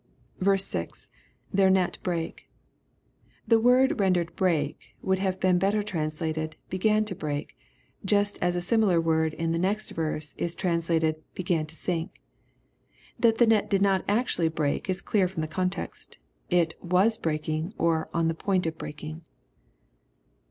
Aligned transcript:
6.— 0.43 1.07
[Their 1.53 1.69
net 1.69 1.99
Irake.] 2.01 2.45
The 3.47 3.59
word 3.59 3.99
rendered 3.99 4.35
"brake" 4.35 4.95
would 5.03 5.19
have 5.19 5.39
been 5.39 5.59
better 5.59 5.83
translated," 5.83 6.55
began 6.71 7.05
to 7.05 7.13
break," 7.13 7.55
just 8.03 8.39
as 8.41 8.55
a 8.55 8.61
similar 8.61 8.99
word 8.99 9.35
in 9.35 9.51
the 9.51 9.59
next 9.59 9.91
verse 9.91 10.33
is 10.39 10.55
translated," 10.55 11.21
began 11.35 11.67
to 11.67 11.75
sink." 11.75 12.19
That 13.19 13.37
the 13.37 13.45
net 13.45 13.69
did 13.69 13.83
not 13.83 14.03
actually 14.07 14.49
break, 14.49 14.89
is 14.89 15.03
clear 15.03 15.27
from 15.27 15.41
the 15.41 15.47
context 15.47 16.17
It" 16.49 16.73
was 16.97 17.19
breaking," 17.19 17.75
or 17.77 18.09
"on 18.11 18.27
the 18.27 18.33
point 18.33 18.65
of 18.65 18.79
breaking." 18.79 19.21